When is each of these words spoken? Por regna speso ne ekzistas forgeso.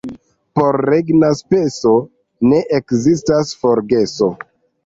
Por 0.59 0.77
regna 0.89 1.29
speso 1.41 1.93
ne 2.53 2.63
ekzistas 2.79 3.55
forgeso. 3.67 4.33